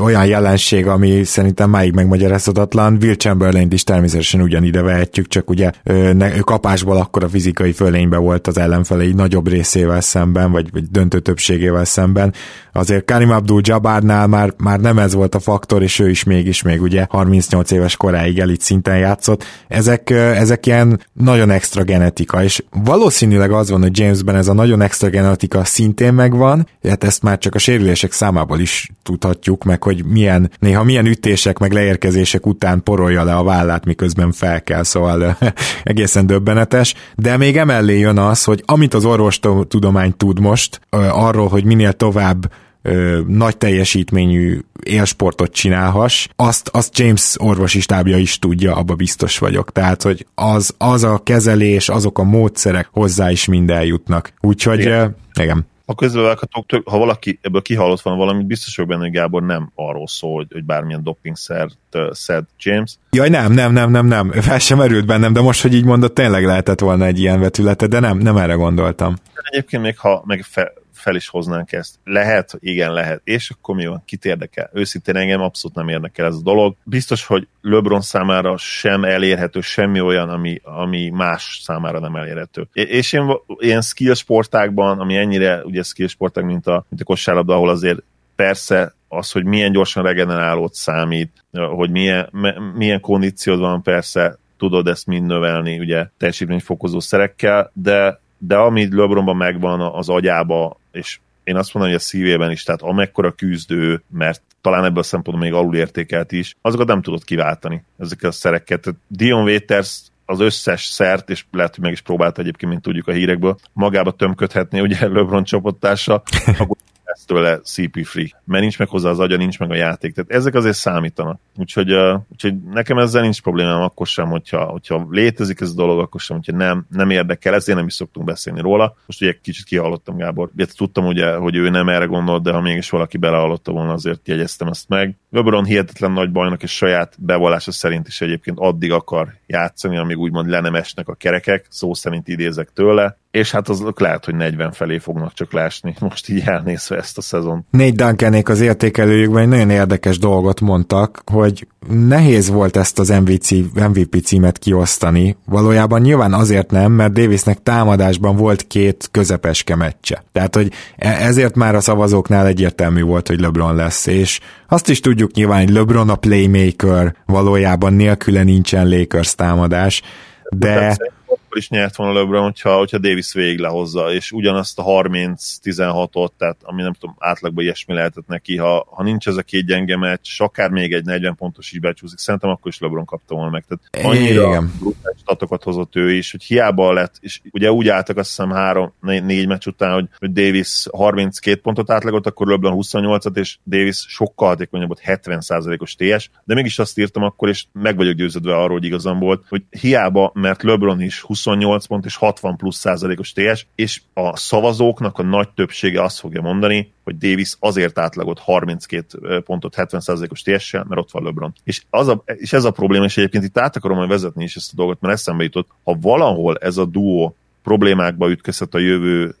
[0.00, 2.98] olyan jelenség, ami szerintem máig megmagyarázhatatlan.
[3.00, 8.46] Will chamberlain is természetesen ugyanide vehetjük, csak ugye ő kapásból akkor a fizikai fölénybe volt
[8.46, 12.34] az ellenfelei nagyobb részével szemben, vagy, vagy döntő többségével szemben.
[12.72, 16.64] Azért Karim Abdul-Jabbarnál már, már nem ez volt a faktor, és ő is mégis is
[16.64, 19.44] még ugye 38 éves koráig elit szinten játszott.
[19.68, 24.80] Ezek, ezek ilyen nagyon extra genetika, és valószínűleg az van, hogy Jamesben ez a nagyon
[24.80, 30.04] extra genetika szintén megvan, hát ezt már csak a sérülések számából is tudhatjuk, meg hogy
[30.04, 35.38] milyen, néha milyen ütések, meg leérkezések után porolja le a vállát, miközben fel kell, szóval
[35.82, 41.64] egészen döbbenetes, de még emellé jön az, hogy amit az orvostudomány tud most, arról, hogy
[41.64, 42.50] minél tovább
[42.82, 49.72] ö, nagy teljesítményű élsportot csinálhass, azt, azt James orvosi stábja is tudja, abba biztos vagyok.
[49.72, 54.32] Tehát, hogy az, az a kezelés, azok a módszerek hozzá is mind eljutnak.
[54.40, 55.16] Úgyhogy, igen.
[55.38, 55.66] Ö, igen.
[55.90, 60.06] A közbevághatók, ha valaki ebből kihallott van valamit, biztos vagyok benne, hogy Gábor nem arról
[60.06, 62.98] szól, hogy, hogy bármilyen dopingszert uh, szed James.
[63.10, 66.14] Jaj, nem, nem, nem, nem, nem, fel sem erült bennem, de most, hogy így mondott,
[66.14, 69.16] tényleg lehetett volna egy ilyen vetülete, de nem, nem erre gondoltam.
[69.50, 71.98] Egyébként még ha meg fe, fel is hoznánk ezt.
[72.04, 73.20] Lehet, igen, lehet.
[73.24, 74.02] És akkor mi van?
[74.04, 74.70] Kit érdekel?
[74.72, 76.74] Őszintén engem abszolút nem érdekel ez a dolog.
[76.84, 82.68] Biztos, hogy LeBron számára sem elérhető semmi olyan, ami, ami más számára nem elérhető.
[82.72, 87.54] És én ilyen skill sportákban, ami ennyire ugye skill sporták, mint a, mint a kosárlabda,
[87.54, 88.02] ahol azért
[88.36, 92.30] persze az, hogy milyen gyorsan regenerálód számít, hogy milyen,
[92.74, 99.36] milyen kondíciód van, persze tudod ezt mind növelni, ugye teljesítményfokozó szerekkel, de, de ami LeBronban
[99.36, 104.42] megvan az agyába, és én azt mondom, hogy a szívében is, tehát amekkora küzdő, mert
[104.60, 108.94] talán ebből a szempontból még alulértékelt is, azokat nem tudod kiváltani, ezeket a szereket.
[109.06, 113.12] Dion Waiters az összes szert, és lehet, hogy meg is próbálta egyébként, mint tudjuk a
[113.12, 116.22] hírekből, magába tömködhetni ugye LeBron csapattársa,
[116.58, 116.76] akkor
[117.08, 120.14] lesz tőle CP3, mert nincs meg hozzá az agya, nincs meg a játék.
[120.14, 121.40] Tehát ezek azért számítanak.
[121.56, 125.98] Úgyhogy, uh, úgyhogy nekem ezzel nincs problémám akkor sem, hogyha, hogyha létezik ez a dolog,
[125.98, 128.96] akkor sem, hogyha nem, nem érdekel, ezért nem is szoktunk beszélni róla.
[129.06, 130.50] Most ugye kicsit kihallottam Gábor.
[130.54, 134.28] Ugye tudtam ugye, hogy ő nem erre gondolt, de ha mégis valaki belehallotta volna, azért
[134.28, 135.16] jegyeztem ezt meg.
[135.30, 140.48] LeBron hihetetlen nagy bajnak, és saját bevallása szerint is egyébként addig akar játszani, amíg úgymond
[140.48, 144.72] le nem esnek a kerekek, szó szerint idézek tőle, és hát az lehet, hogy 40
[144.72, 147.66] felé fognak csak lásni, most így elnézve ezt a szezon.
[147.70, 153.54] Négy Duncanék az értékelőjükben egy nagyon érdekes dolgot mondtak, hogy nehéz volt ezt az MVP,
[153.74, 155.36] MVP címet kiosztani.
[155.44, 160.24] Valójában nyilván azért nem, mert Davisnek támadásban volt két közepeske meccse.
[160.32, 165.00] Tehát, hogy e- ezért már a szavazóknál egyértelmű volt, hogy LeBron lesz, és azt is
[165.00, 170.02] tudjuk nyilván, hogy LeBron a playmaker, valójában nélküle nincsen Lakers támadás,
[170.50, 170.74] de...
[170.74, 171.16] Persze
[171.48, 176.56] akkor is nyert volna LeBron, hogyha, hogyha Davis végig lehozza, és ugyanazt a 30-16-ot, tehát
[176.62, 180.28] ami nem tudom, átlagban ilyesmi lehetett neki, ha, ha nincs ez a két gyenge meccs,
[180.38, 183.64] akár még egy 40 pontos is becsúszik, szerintem akkor is LeBron kapta volna meg.
[183.68, 184.72] Tehát annyira Igen.
[184.78, 188.92] brutális statokat hozott ő is, hogy hiába lett, és ugye úgy álltak azt hiszem három,
[189.00, 194.48] négy meccs után, hogy, hogy Davis 32 pontot átlagot, akkor LeBron 28-at, és Davis sokkal
[194.48, 198.84] hatékonyabb volt, 70%-os TS, de mégis azt írtam akkor, és meg vagyok győződve arról, hogy
[198.84, 204.02] igazam volt, hogy hiába, mert LeBron is 28 pont és 60 plusz százalékos TS, és
[204.14, 210.00] a szavazóknak a nagy többsége azt fogja mondani, hogy Davis azért átlagot 32 pontot 70
[210.00, 211.54] százalékos TS-sel, mert ott van LeBron.
[211.64, 214.56] És, az a, és ez a probléma, és egyébként itt át akarom majd vezetni is
[214.56, 219.34] ezt a dolgot, mert eszembe jutott, ha valahol ez a duó problémákba ütközhet a jövő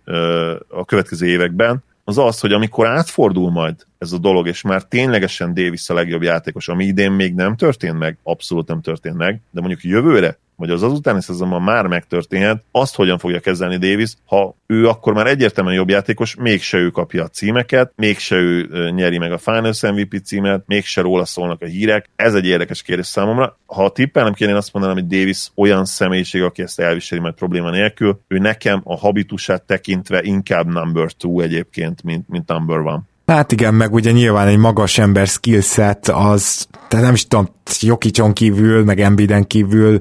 [0.68, 5.54] a következő években, az az, hogy amikor átfordul majd ez a dolog, és már ténylegesen
[5.54, 9.60] Davis a legjobb játékos, ami idén még nem történt meg, abszolút nem történt meg, de
[9.60, 14.88] mondjuk jövőre vagy az azutáni szezonban már megtörténhet, azt hogyan fogja kezelni Davis, ha ő
[14.88, 19.38] akkor már egyértelműen jobb játékos, mégse ő kapja a címeket, mégse ő nyeri meg a
[19.38, 22.10] Finals MVP címet, mégse róla szólnak a hírek.
[22.16, 23.58] Ez egy érdekes kérdés számomra.
[23.66, 27.70] Ha tippelnem kéne, én azt mondanám, hogy Davis olyan személyiség, aki ezt elviseli majd probléma
[27.70, 33.02] nélkül, ő nekem a habitusát tekintve inkább number two egyébként, mint, mint number one.
[33.28, 37.48] Hát igen, meg ugye nyilván egy magas ember skillset az, tehát nem is tudom,
[37.80, 40.00] Jokicson kívül, meg Embiden kívül,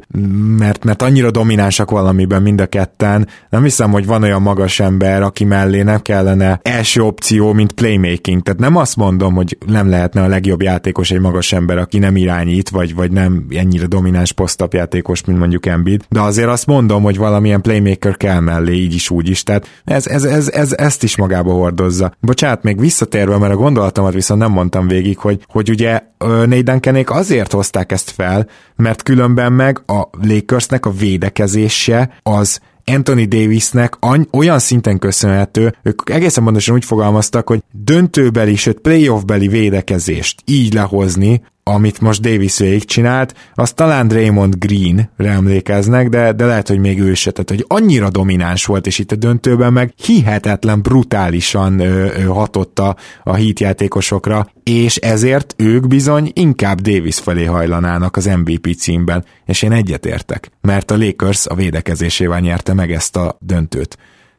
[0.57, 5.21] mert, mert annyira dominánsak valamiben mind a ketten, nem hiszem, hogy van olyan magas ember,
[5.21, 8.41] aki mellé nem kellene első opció, mint playmaking.
[8.41, 12.15] Tehát nem azt mondom, hogy nem lehetne a legjobb játékos egy magas ember, aki nem
[12.15, 17.17] irányít, vagy, vagy nem ennyire domináns posztapjátékos, mint mondjuk Embiid, de azért azt mondom, hogy
[17.17, 19.43] valamilyen playmaker kell mellé, így is, úgy is.
[19.43, 22.11] Tehát ez, ez, ez, ez ezt is magába hordozza.
[22.19, 26.01] Bocsánat, még visszatérve, mert a gondolatomat viszont nem mondtam végig, hogy, hogy ugye
[26.45, 33.97] Nédenkenék azért hozták ezt fel, mert különben meg a Lakersnek a védekezése az Anthony Davisnek
[34.31, 41.41] olyan szinten köszönhető, ők egészen pontosan úgy fogalmaztak, hogy döntőbeli, sőt playoffbeli védekezést így lehozni,
[41.67, 46.99] amit most Davis végig csinált, az talán Draymond Green-re emlékeznek, de, de lehet, hogy még
[46.99, 52.05] ő se, tehát hogy annyira domináns volt, és itt a döntőben meg hihetetlen brutálisan ö,
[52.15, 58.75] ö, hatott a, a hítjátékosokra, és ezért ők bizony inkább Davis felé hajlanának az MVP
[58.77, 63.97] címben, és én egyetértek, mert a Lakers a védekezésével nyerte meg ezt a döntőt.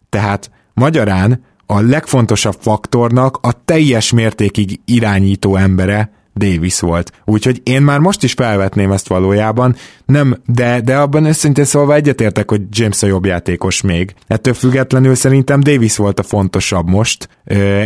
[0.09, 7.12] Tehát magyarán a legfontosabb faktornak a teljes mértékig irányító embere Davis volt.
[7.24, 12.51] Úgyhogy én már most is felvetném ezt valójában, nem, de, de abban őszintén szólva egyetértek,
[12.51, 14.14] hogy James a jobb játékos még.
[14.27, 17.29] Ettől függetlenül szerintem Davis volt a fontosabb most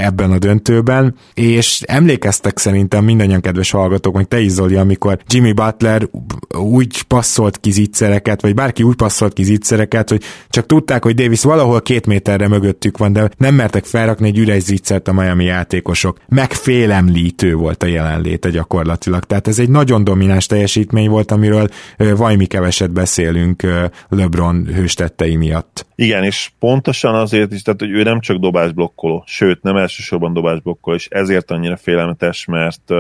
[0.00, 5.52] ebben a döntőben, és emlékeztek szerintem mindannyian kedves hallgatók, meg te is Zoli, amikor Jimmy
[5.52, 6.08] Butler
[6.58, 11.42] úgy passzolt ki zicsereket, vagy bárki úgy passzolt ki zicsereket, hogy csak tudták, hogy Davis
[11.42, 16.18] valahol két méterre mögöttük van, de nem mertek felrakni egy üres zicsert a Miami játékosok.
[16.28, 19.24] Megfélemlítő volt a jelenlét értéke gyakorlatilag.
[19.24, 21.68] Tehát ez egy nagyon domináns teljesítmény volt, amiről
[22.16, 23.62] vajmi keveset beszélünk
[24.09, 25.87] LeBron hőstettei miatt.
[25.94, 30.96] Igen, és pontosan azért is, tehát hogy ő nem csak dobásblokkoló, sőt, nem elsősorban dobásblokkoló,
[30.96, 32.92] és ezért annyira félelmetes, mert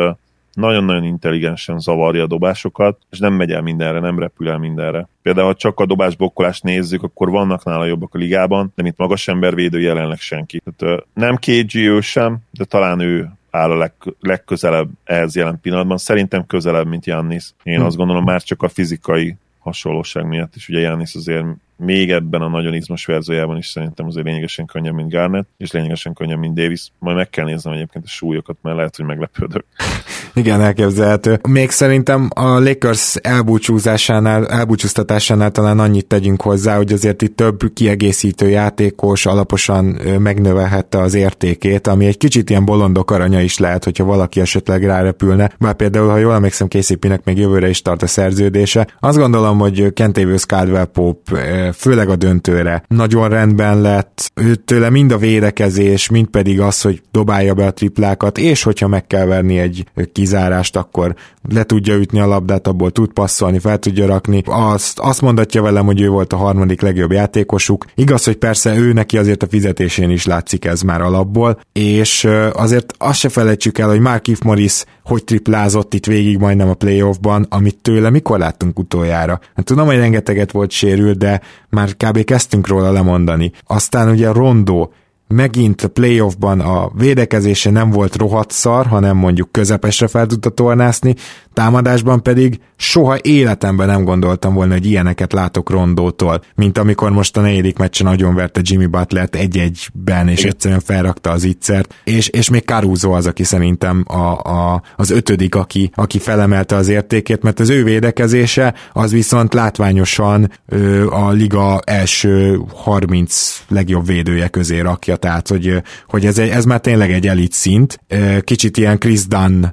[0.54, 5.08] nagyon-nagyon intelligensen zavarja a dobásokat, és nem megy el mindenre, nem repül el mindenre.
[5.22, 9.28] Például, ha csak a dobásblokkolást nézzük, akkor vannak nála jobbak a ligában, de mint magas
[9.28, 10.62] embervédő jelenleg senki.
[10.76, 15.98] Tehát, nem KG ő sem, de talán ő áll a leg, legközelebb ehhez jelen pillanatban.
[15.98, 17.54] Szerintem közelebb, mint Jannis.
[17.62, 17.84] Én hm.
[17.84, 20.68] azt gondolom már csak a fizikai hasonlóság miatt is.
[20.68, 25.12] Ugye Jannis azért még ebben a nagyon izmos verziójában is szerintem azért lényegesen könnyebb, mint
[25.12, 26.90] Garnett, és lényegesen könnyebb, mint Davis.
[26.98, 29.64] Majd meg kell néznem egyébként a súlyokat, mert lehet, hogy meglepődök.
[30.34, 31.38] Igen, elképzelhető.
[31.48, 38.48] Még szerintem a Lakers elbúcsúzásánál, elbúcsúztatásánál talán annyit tegyünk hozzá, hogy azért itt több kiegészítő
[38.48, 39.84] játékos alaposan
[40.18, 45.50] megnövelhette az értékét, ami egy kicsit ilyen bolondok aranya is lehet, hogyha valaki esetleg rárepülne.
[45.58, 48.86] Bár például, ha jól emlékszem, KCP-nek még jövőre is tart a szerződése.
[49.00, 54.32] Azt gondolom, hogy Kentavious Caldwell Pope főleg a döntőre nagyon rendben lett,
[54.64, 59.06] tőle mind a védekezés, mind pedig az, hogy dobálja be a triplákat, és hogyha meg
[59.06, 61.14] kell verni egy kizárást, akkor
[61.48, 64.42] le tudja ütni a labdát, abból tud passzolni, fel tudja rakni.
[64.46, 67.84] Azt, azt mondatja velem, hogy ő volt a harmadik legjobb játékosuk.
[67.94, 72.94] Igaz, hogy persze ő neki azért a fizetésén is látszik ez már alapból, és azért
[72.98, 77.76] azt se felejtsük el, hogy Markif Morris hogy triplázott itt végig majdnem a playoffban, amit
[77.82, 79.40] tőle mikor láttunk utoljára.
[79.54, 82.24] Hát tudom, hogy rengeteget volt sérült, de már kb.
[82.24, 83.52] kezdtünk róla lemondani.
[83.66, 84.92] Aztán ugye Rondó
[85.32, 91.14] megint a playoffban a védekezése nem volt rohadt szar, hanem mondjuk közepesre fel tudta tornászni,
[91.52, 97.40] támadásban pedig soha életemben nem gondoltam volna, hogy ilyeneket látok Rondótól, mint amikor most a
[97.40, 102.64] negyedik meccsen nagyon verte Jimmy Butlert egy-egyben, és egyszerűen felrakta az ittszert, és, és még
[102.64, 107.70] Caruso az, aki szerintem a, a, az ötödik, aki, aki felemelte az értékét, mert az
[107.70, 115.48] ő védekezése az viszont látványosan ö, a liga első 30 legjobb védője közé rakja tehát
[115.48, 118.00] hogy, hogy ez, egy, ez már tényleg egy elit szint,
[118.40, 119.64] kicsit ilyen Chris Dunn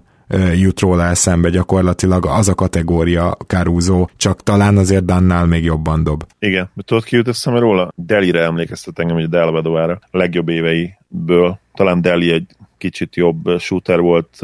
[0.55, 6.23] jut róla eszembe gyakorlatilag az a kategória Caruso, csak talán azért Dannál még jobban dob.
[6.39, 7.91] Igen, tudod ki jut eszembe róla?
[7.95, 11.59] Delire emlékeztet engem, hogy a Delvedoára a legjobb éveiből.
[11.73, 12.45] Talán Deli egy
[12.77, 14.39] kicsit jobb shooter volt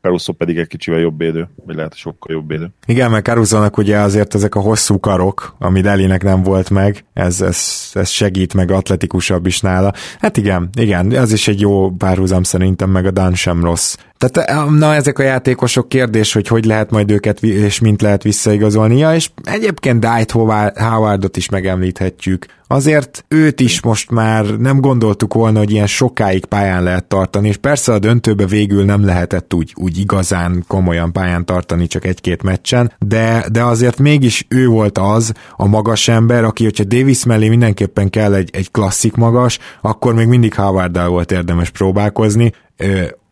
[0.00, 2.68] Caruso pedig egy kicsivel jobb védő, vagy lehet sokkal jobb védő.
[2.86, 7.40] Igen, mert caruso ugye azért ezek a hosszú karok, ami Delinek nem volt meg, ez,
[7.40, 9.92] ez, ez segít meg atletikusabb is nála.
[10.18, 13.96] Hát igen, igen, ez is egy jó párhuzam szerintem, meg a Dan sem rossz.
[14.20, 18.22] Tehát eh, na ezek a játékosok kérdés, hogy hogy lehet majd őket és mint lehet
[18.22, 20.30] visszaigazolnia, és egyébként Dwight
[20.74, 22.46] Howardot is megemlíthetjük.
[22.66, 27.56] Azért őt is most már nem gondoltuk volna, hogy ilyen sokáig pályán lehet tartani, és
[27.56, 32.92] persze a döntőbe végül nem lehetett úgy, úgy igazán komolyan pályán tartani csak egy-két meccsen,
[32.98, 38.10] de, de azért mégis ő volt az a magas ember, aki, hogyha Davis mellé mindenképpen
[38.10, 42.52] kell egy, egy klasszik magas, akkor még mindig Howarddal volt érdemes próbálkozni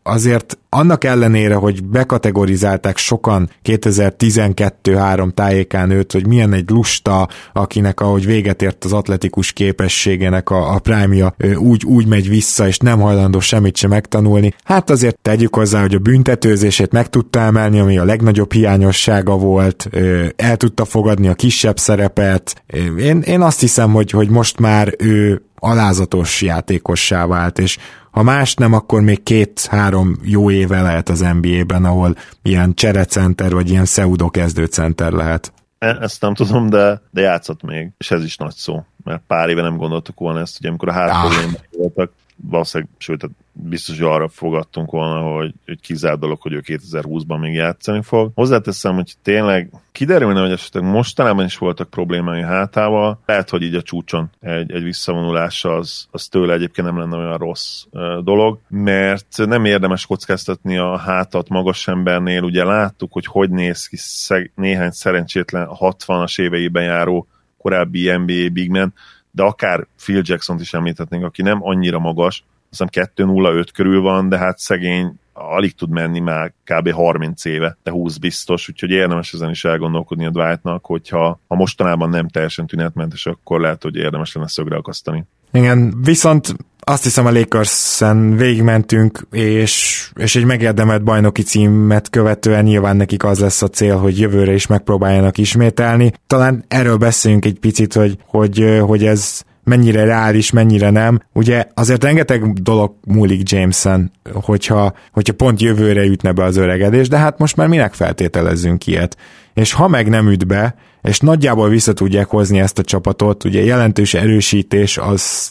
[0.09, 8.27] azért annak ellenére, hogy bekategorizálták sokan 2012-3 tájékán őt, hogy milyen egy lusta, akinek ahogy
[8.27, 13.41] véget ért az atletikus képességének a, a prámja, úgy, úgy megy vissza, és nem hajlandó
[13.41, 14.55] semmit sem megtanulni.
[14.65, 19.89] Hát azért tegyük hozzá, hogy a büntetőzését meg tudta emelni, ami a legnagyobb hiányossága volt,
[20.37, 22.63] el tudta fogadni a kisebb szerepet.
[22.99, 27.79] Én, én azt hiszem, hogy, hogy most már ő alázatos játékossá vált, és
[28.19, 33.71] ha más nem, akkor még két-három jó éve lehet az NBA-ben, ahol ilyen cserecenter, vagy
[33.71, 35.53] ilyen pseudo kezdőcenter lehet.
[35.79, 39.49] E, ezt nem tudom, de, de játszott még, és ez is nagy szó, mert pár
[39.49, 41.61] éve nem gondoltuk volna ezt, hogy amikor a három ah.
[41.71, 47.41] voltak, valószínűleg, sőt, biztos, hogy arra fogadtunk volna, hogy, hogy kizárt dolog, hogy ő 2020-ban
[47.41, 48.31] még játszani fog.
[48.35, 53.83] Hozzáteszem, hogy tényleg kiderülne, hogy esetleg mostanában is voltak problémái hátával, lehet, hogy így a
[53.83, 57.85] csúcson egy, egy visszavonulás az, az tőle egyébként nem lenne olyan rossz
[58.23, 63.97] dolog, mert nem érdemes kockáztatni a hátat magas embernél, ugye láttuk, hogy hogy néz ki
[63.97, 67.27] szeg, néhány szerencsétlen 60-as éveiben járó
[67.59, 68.95] korábbi NBA bigman,
[69.31, 74.39] de akár Phil Jackson-t is említhetnénk, aki nem annyira magas, hiszem 2-0-5 körül van, de
[74.39, 76.91] hát szegény alig tud menni már kb.
[76.91, 82.09] 30 éve, de 20 biztos, úgyhogy érdemes ezen is elgondolkodni a Dwightnak, hogyha ha mostanában
[82.09, 85.25] nem teljesen tünetmentes, akkor lehet, hogy érdemes lenne szögre akasztani.
[85.53, 92.97] Igen, viszont azt hiszem a Lakers-en végigmentünk, és, és egy megérdemelt bajnoki címet követően nyilván
[92.97, 96.13] nekik az lesz a cél, hogy jövőre is megpróbáljanak ismételni.
[96.27, 101.21] Talán erről beszéljünk egy picit, hogy, hogy, hogy ez mennyire reális, mennyire nem.
[101.33, 107.19] Ugye azért rengeteg dolog múlik Jameson, hogyha, hogyha pont jövőre ütne be az öregedés, de
[107.19, 109.17] hát most már minek feltételezzünk ilyet.
[109.55, 113.65] És ha meg nem üt be, és nagyjából vissza tudják hozni ezt a csapatot, ugye
[113.65, 115.51] jelentős erősítés az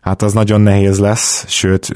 [0.00, 1.92] hát az nagyon nehéz lesz, sőt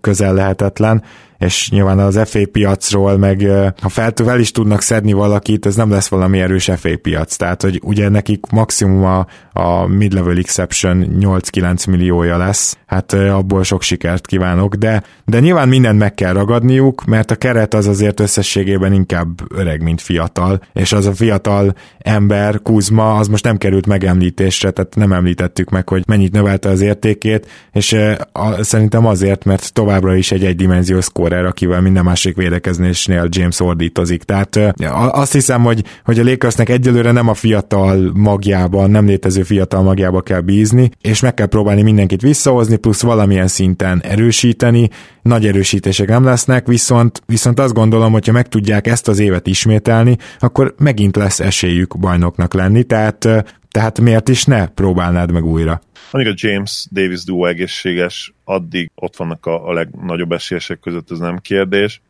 [0.00, 1.02] közel lehetetlen,
[1.42, 3.48] és nyilván az FA piacról, meg
[3.80, 7.80] ha fel, is tudnak szedni valakit, ez nem lesz valami erős FA piac, tehát hogy
[7.84, 14.74] ugye nekik maximum a, a mid-level exception 8-9 milliója lesz, hát abból sok sikert kívánok,
[14.74, 19.82] de, de nyilván mindent meg kell ragadniuk, mert a keret az azért összességében inkább öreg,
[19.82, 25.12] mint fiatal, és az a fiatal ember, Kuzma, az most nem került megemlítésre, tehát nem
[25.12, 27.96] említettük meg, hogy mennyit növelte az értékét, és
[28.32, 34.22] a, szerintem azért, mert továbbra is egy egydimenziós scorer, akivel minden másik védekezésnél James ordítozik.
[34.22, 34.58] Tehát
[35.10, 40.20] azt hiszem, hogy, hogy a Lakersnek egyelőre nem a fiatal magjában, nem létező fiatal magjába
[40.20, 44.88] kell bízni, és meg kell próbálni mindenkit visszahozni, plusz valamilyen szinten erősíteni,
[45.22, 50.16] nagy erősítések nem lesznek, viszont, viszont azt gondolom, hogyha meg tudják ezt az évet ismételni,
[50.38, 53.28] akkor megint lesz esélyük bajnoknak lenni, tehát,
[53.70, 55.80] tehát miért is ne próbálnád meg újra?
[56.14, 61.18] Amíg a James Davis duo egészséges, addig ott vannak a, a legnagyobb esélyesek között, ez
[61.18, 62.00] nem kérdés,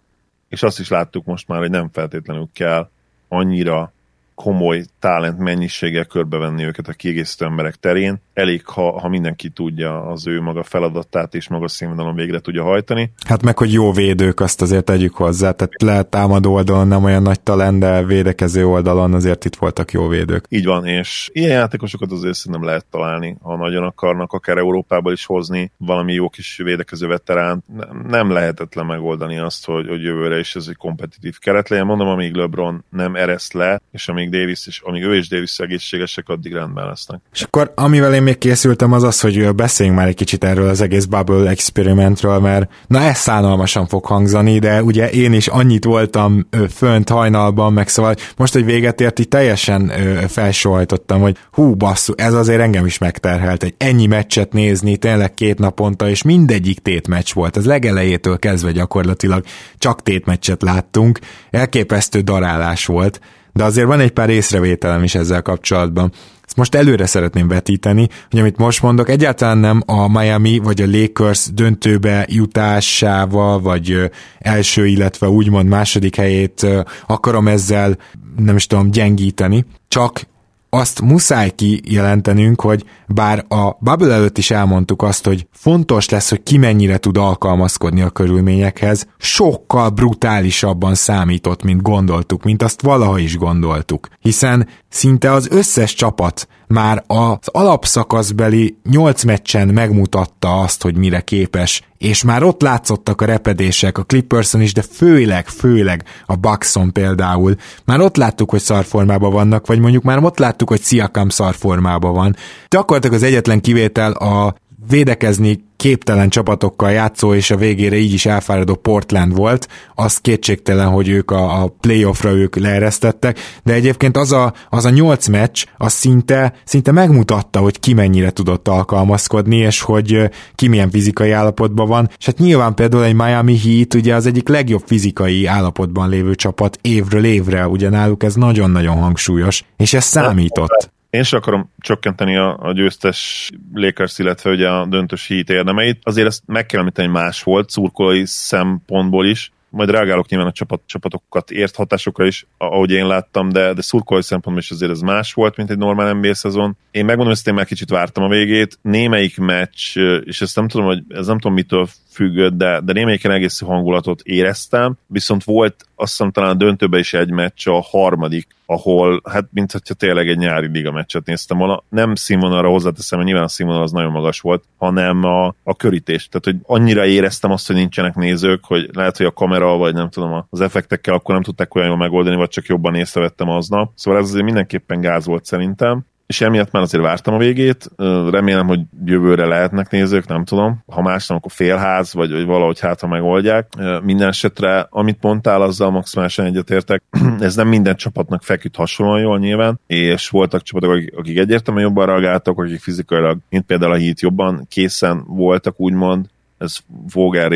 [0.48, 2.90] és azt is láttuk most már, hogy nem feltétlenül kell
[3.28, 3.92] annyira
[4.42, 8.20] komoly talent mennyiséggel körbevenni őket a kiegészítő emberek terén.
[8.34, 13.12] Elég, ha, ha mindenki tudja az ő maga feladatát és maga színvonalon végre tudja hajtani.
[13.26, 15.50] Hát meg, hogy jó védők, azt azért tegyük hozzá.
[15.50, 20.08] Tehát lehet támadó oldalon nem olyan nagy talent, de védekező oldalon azért itt voltak jó
[20.08, 20.44] védők.
[20.48, 25.26] Így van, és ilyen játékosokat azért szerintem lehet találni, ha nagyon akarnak, akár Európából is
[25.26, 27.64] hozni valami jó kis védekező veterán.
[28.08, 31.86] Nem lehetetlen megoldani azt, hogy, hogy jövőre is ez egy kompetitív keret legyen.
[31.86, 36.28] Mondom, amíg LeBron nem ereszt le, és amíg Davis, és amíg ő és Davis egészségesek,
[36.28, 37.20] addig rendben lesznek.
[37.32, 40.80] És akkor amivel én még készültem az az, hogy beszéljünk már egy kicsit erről az
[40.80, 46.48] egész Bubble experimentről, mert na ez szánalmasan fog hangzani, de ugye én is annyit voltam
[46.70, 49.92] fönt hajnalban, meg szóval most, hogy véget ért, így teljesen
[50.28, 55.58] felsohajtottam, hogy hú basszú, ez azért engem is megterhelt, egy ennyi meccset nézni, tényleg két
[55.58, 59.44] naponta, és mindegyik tétmeccs volt, az legelejétől kezdve gyakorlatilag
[59.78, 61.18] csak tétmeccset láttunk,
[61.50, 63.20] elképesztő darálás volt,
[63.52, 66.12] de azért van egy pár észrevételem is ezzel kapcsolatban.
[66.46, 70.86] Ezt most előre szeretném vetíteni, hogy amit most mondok, egyáltalán nem a Miami vagy a
[70.86, 76.66] Lakers döntőbe jutásával, vagy első, illetve úgymond második helyét
[77.06, 77.96] akarom ezzel,
[78.36, 80.26] nem is tudom, gyengíteni, csak
[80.76, 86.42] azt muszáj kijelentenünk, hogy bár a Bubble előtt is elmondtuk azt, hogy fontos lesz, hogy
[86.42, 93.36] ki mennyire tud alkalmazkodni a körülményekhez, sokkal brutálisabban számított, mint gondoltuk, mint azt valaha is
[93.36, 94.08] gondoltuk.
[94.20, 101.82] Hiszen szinte az összes csapat már az alapszakaszbeli nyolc meccsen megmutatta azt, hogy mire képes,
[101.98, 107.54] és már ott látszottak a repedések a Clipperson is, de főleg, főleg a Buckson például.
[107.84, 112.36] Már ott láttuk, hogy szarformában vannak, vagy mondjuk már ott láttuk, hogy Siakam szarformában van.
[112.68, 114.54] Gyakorlatilag az egyetlen kivétel a
[114.88, 121.08] védekezni képtelen csapatokkal játszó és a végére így is elfáradó Portland volt, az kétségtelen, hogy
[121.08, 125.92] ők a, a playoffra ők leeresztettek, de egyébként az a, az a nyolc meccs, az
[125.92, 132.10] szinte, szinte megmutatta, hogy ki mennyire tudott alkalmazkodni, és hogy ki milyen fizikai állapotban van,
[132.18, 136.78] és hát nyilván például egy Miami Heat ugye az egyik legjobb fizikai állapotban lévő csapat
[136.80, 140.92] évről évre, ugye náluk ez nagyon-nagyon hangsúlyos, és ez számított.
[141.12, 145.98] Én sem akarom csökkenteni a, a győztes Lakers, illetve ugye a döntős hit érdemeit.
[146.02, 149.52] Azért ezt meg kell említeni, más volt, szurkolói szempontból is.
[149.68, 154.22] Majd reagálok nyilván a csapat, csapatokat ért hatásokra is, ahogy én láttam, de, de szurkolói
[154.22, 156.76] szempontból is azért ez más volt, mint egy normál NBA szezon.
[156.90, 158.78] Én megmondom, hogy én már kicsit vártam a végét.
[158.82, 163.30] Némelyik meccs, és ezt nem tudom, hogy ez nem tudom mitől függött, de, de némelyiken
[163.30, 168.46] egész hangulatot éreztem, viszont volt azt hiszem talán a döntőben is egy meccs, a harmadik,
[168.66, 171.82] ahol, hát mint hogyha tényleg egy nyári liga meccset néztem volna.
[171.88, 176.28] Nem színvonalra hozzáteszem, mert nyilván a színvonal az nagyon magas volt, hanem a, a körítés.
[176.28, 180.10] Tehát, hogy annyira éreztem azt, hogy nincsenek nézők, hogy lehet, hogy a kamera, vagy nem
[180.10, 183.92] tudom, az effektekkel akkor nem tudták olyan jól megoldani, vagy csak jobban észrevettem aznap.
[183.94, 187.90] Szóval ez azért mindenképpen gáz volt szerintem és emiatt már azért vártam a végét.
[188.30, 190.82] Remélem, hogy jövőre lehetnek nézők, nem tudom.
[190.86, 193.66] Ha más nem, akkor félház, vagy, vagy valahogy hát, ha megoldják.
[194.02, 197.02] Minden esetre, amit mondtál, azzal maximálisan egyetértek.
[197.40, 202.58] Ez nem minden csapatnak feküdt hasonlóan jól nyilván, és voltak csapatok, akik, egyértelműen jobban reagáltak,
[202.58, 206.26] akik fizikailag, mint például a hit jobban készen voltak, úgymond.
[206.58, 206.76] Ez
[207.12, 207.50] Vogel,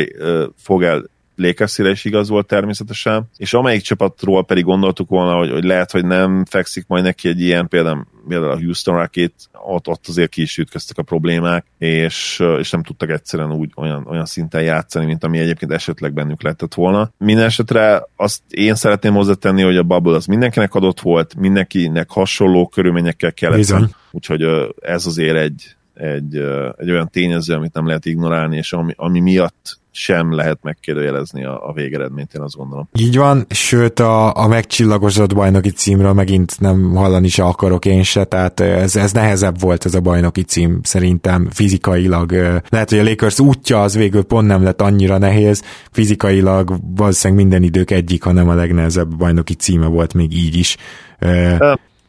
[0.65, 1.03] Vogel
[1.37, 6.05] lakers is igaz volt természetesen, és amelyik csapatról pedig gondoltuk volna, hogy, hogy lehet, hogy
[6.05, 10.41] nem fekszik majd neki egy ilyen, például, például a Houston Rocket, ott, ott azért ki
[10.41, 15.23] is ütköztek a problémák, és, és nem tudtak egyszerűen úgy olyan, olyan szinten játszani, mint
[15.23, 17.11] ami egyébként esetleg bennük lehetett volna.
[17.17, 22.67] Minden esetre azt én szeretném hozzátenni, hogy a bubble az mindenkinek adott volt, mindenkinek hasonló
[22.67, 23.57] körülményekkel kellett.
[23.57, 23.89] Bizony.
[24.11, 24.43] Úgyhogy
[24.79, 26.35] ez azért egy, egy,
[26.77, 31.67] egy olyan tényező, amit nem lehet ignorálni, és ami, ami miatt sem lehet megkérdőjelezni a,
[31.67, 32.89] a végeredményt, én azt gondolom.
[32.99, 38.23] Így van, sőt a, a megcsillagosodott bajnoki címről megint nem hallani se akarok én se,
[38.23, 42.31] tehát ez, ez nehezebb volt ez a bajnoki cím szerintem fizikailag.
[42.69, 47.63] Lehet, hogy a Lakers útja az végül pont nem lett annyira nehéz, fizikailag valószínűleg minden
[47.63, 50.77] idők egyik, hanem a legnehezebb bajnoki címe volt még így is.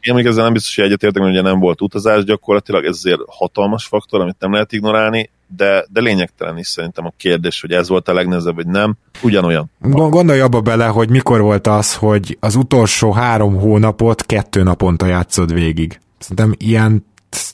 [0.01, 3.19] Én még ezzel nem biztos, hogy egyetértek, mert ugye nem volt utazás gyakorlatilag, ez azért
[3.27, 7.89] hatalmas faktor, amit nem lehet ignorálni, de, de lényegtelen is szerintem a kérdés, hogy ez
[7.89, 8.97] volt a legnehezebb, vagy nem.
[9.21, 9.71] Ugyanolyan.
[9.79, 15.53] Gondolj abba bele, hogy mikor volt az, hogy az utolsó három hónapot kettő naponta játszod
[15.53, 15.99] végig.
[16.17, 17.07] Szerintem ilyen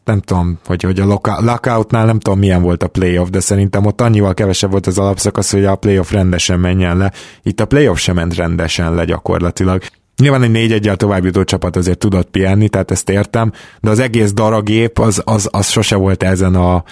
[0.03, 1.05] nem tudom, hogy, hogy a
[1.39, 5.51] lockoutnál nem tudom milyen volt a playoff, de szerintem ott annyival kevesebb volt az alapszakasz,
[5.51, 7.11] hogy a playoff rendesen menjen le.
[7.43, 9.81] Itt a playoff sem ment rendesen le gyakorlatilag.
[10.17, 13.99] Nyilván egy négy egyel tovább jutó csapat azért tudott pihenni, tehát ezt értem, de az
[13.99, 16.83] egész daragép az, az, az sose volt ezen a,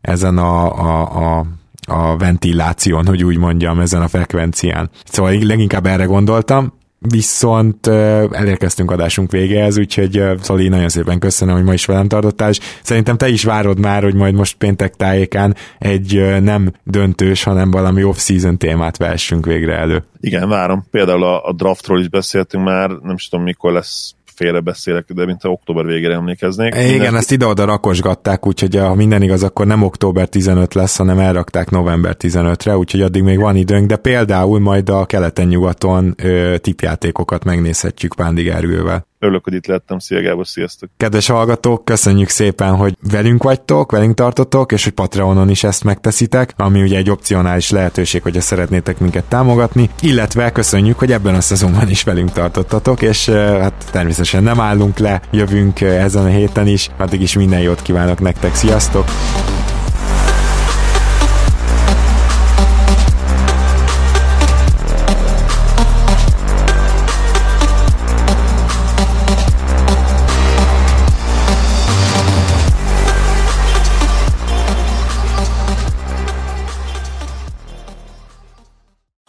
[0.00, 1.46] ezen a, a, a
[1.90, 4.90] a ventiláción, hogy úgy mondjam, ezen a frekvencián.
[5.04, 7.86] Szóval leginkább erre gondoltam, viszont
[8.30, 13.16] elérkeztünk adásunk végéhez, úgyhogy Szali, nagyon szépen köszönöm, hogy ma is velem tartottál, és szerintem
[13.16, 18.58] te is várod már, hogy majd most péntek tájékán egy nem döntős, hanem valami off-season
[18.58, 20.04] témát vessünk végre elő.
[20.20, 20.86] Igen, várom.
[20.90, 25.42] Például a, a draftról is beszéltünk már, nem is tudom mikor lesz félrebeszélek, de mint
[25.42, 26.74] a október végére emlékeznék.
[26.74, 27.16] Igen, Minden...
[27.16, 32.16] ezt ide-oda rakosgatták, úgyhogy ha minden igaz, akkor nem október 15 lesz, hanem elrakták november
[32.18, 38.48] 15-re, úgyhogy addig még van időnk, de például majd a keleten-nyugaton ö, tipjátékokat megnézhetjük Pándig
[38.48, 39.06] Erővel.
[39.20, 39.98] Örülök, hogy itt lettem.
[39.98, 40.90] Szia Gábor, sziasztok!
[40.96, 46.54] Kedves hallgatók, köszönjük szépen, hogy velünk vagytok, velünk tartotok, és hogy Patreonon is ezt megteszitek,
[46.56, 51.88] ami ugye egy opcionális lehetőség, hogyha szeretnétek minket támogatni, illetve köszönjük, hogy ebben a szezonban
[51.88, 57.20] is velünk tartottatok, és hát természetesen nem állunk le, jövünk ezen a héten is, addig
[57.20, 59.04] is minden jót kívánok nektek, sziasztok!